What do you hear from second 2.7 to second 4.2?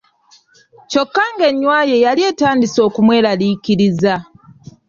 okumwelariikiriza.